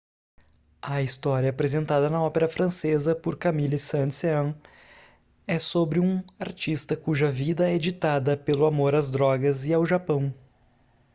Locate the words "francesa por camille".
2.47-3.77